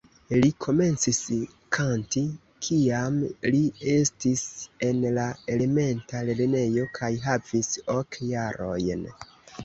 [0.43, 1.17] Li komencis
[1.75, 2.21] kanti
[2.67, 3.19] kiam
[3.55, 3.59] li
[3.95, 4.41] estis
[4.87, 5.25] en la
[5.57, 9.05] elementa lernejo kaj havis ok jarojn.